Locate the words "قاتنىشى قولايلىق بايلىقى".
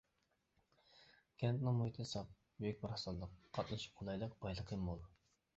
3.59-4.83